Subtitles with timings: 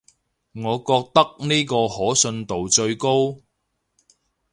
[0.03, 0.03] 我
[0.79, 3.37] 覺得呢個可信度最高